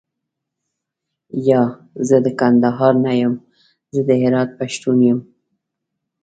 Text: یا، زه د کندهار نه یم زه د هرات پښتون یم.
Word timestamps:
یا، 1.47 1.61
زه 2.07 2.17
د 2.25 2.27
کندهار 2.39 2.93
نه 3.05 3.11
یم 3.21 3.33
زه 3.93 4.01
د 4.07 4.09
هرات 4.21 4.49
پښتون 4.59 4.97
یم. 5.09 5.19